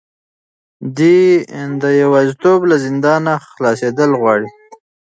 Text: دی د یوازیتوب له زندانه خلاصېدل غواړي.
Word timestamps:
دی 0.97 1.19
د 1.81 1.83
یوازیتوب 2.01 2.59
له 2.69 2.75
زندانه 2.85 3.33
خلاصېدل 3.51 4.11
غواړي. 4.21 4.49